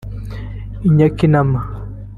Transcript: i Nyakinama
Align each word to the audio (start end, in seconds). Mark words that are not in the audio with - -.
i 0.87 0.89
Nyakinama 0.95 1.59